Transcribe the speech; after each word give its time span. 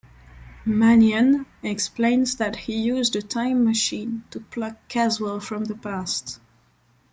Manion 0.65 1.45
explains 1.61 2.35
that 2.37 2.55
he 2.55 2.73
used 2.75 3.15
a 3.15 3.21
time 3.21 3.63
machine 3.63 4.23
to 4.31 4.39
pluck 4.39 4.77
Caswell 4.87 5.39
from 5.39 5.65
the 5.65 5.75
past. 5.75 6.39